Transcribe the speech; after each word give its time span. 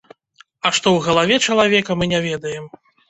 А 0.65 0.71
што 0.77 0.87
ў 0.93 1.03
галаве 1.07 1.35
чалавека, 1.49 1.99
мы 2.01 2.09
не 2.15 2.23
ведаем. 2.27 2.65